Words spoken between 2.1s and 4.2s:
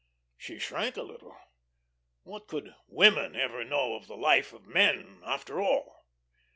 What could women ever know of the